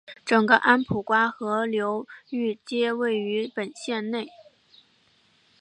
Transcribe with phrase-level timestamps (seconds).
[0.25, 4.29] 整个安普瓜河流域皆位于本县内。